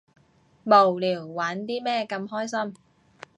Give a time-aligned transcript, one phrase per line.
[0.63, 2.75] 無聊，玩啲咩咁開心？